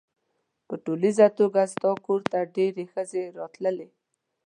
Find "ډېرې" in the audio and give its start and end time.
2.55-2.85